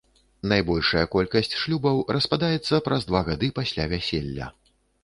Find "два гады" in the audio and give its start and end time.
3.13-3.47